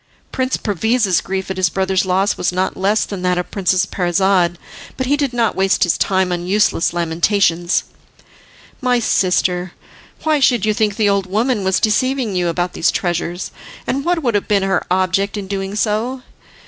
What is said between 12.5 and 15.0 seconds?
these treasures, and what would have been her